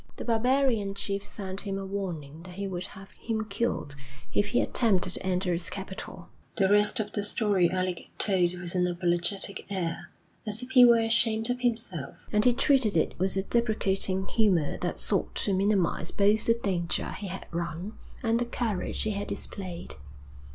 [0.17, 3.95] The barbarian chief sent him a warning that he would have him killed
[4.33, 6.27] if he attempted to enter his capital.
[6.57, 10.09] The rest of the story Alec told with an apologetic air,
[10.47, 14.77] as if he were ashamed of himself, and he treated it with a deprecating humour
[14.79, 17.93] that sought to minimise both the danger he had run
[18.23, 19.93] and the courage he had displayed.